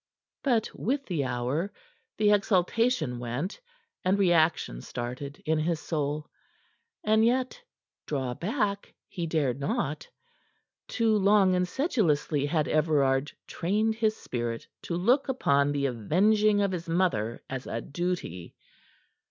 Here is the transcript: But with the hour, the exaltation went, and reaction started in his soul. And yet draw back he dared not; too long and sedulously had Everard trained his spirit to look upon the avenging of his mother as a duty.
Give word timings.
But 0.43 0.71
with 0.73 1.05
the 1.05 1.25
hour, 1.25 1.71
the 2.17 2.31
exaltation 2.31 3.19
went, 3.19 3.59
and 4.03 4.17
reaction 4.17 4.81
started 4.81 5.43
in 5.45 5.59
his 5.59 5.79
soul. 5.79 6.27
And 7.03 7.23
yet 7.23 7.61
draw 8.07 8.33
back 8.33 8.95
he 9.07 9.27
dared 9.27 9.59
not; 9.59 10.09
too 10.87 11.15
long 11.15 11.53
and 11.53 11.67
sedulously 11.67 12.47
had 12.47 12.67
Everard 12.67 13.31
trained 13.45 13.93
his 13.93 14.17
spirit 14.17 14.67
to 14.85 14.95
look 14.95 15.29
upon 15.29 15.71
the 15.71 15.85
avenging 15.85 16.61
of 16.63 16.71
his 16.71 16.89
mother 16.89 17.43
as 17.47 17.67
a 17.67 17.79
duty. 17.79 18.55